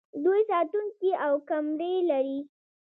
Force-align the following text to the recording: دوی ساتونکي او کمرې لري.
دوی 0.23 0.41
ساتونکي 0.49 1.11
او 1.25 1.33
کمرې 1.49 1.93
لري. 2.09 2.39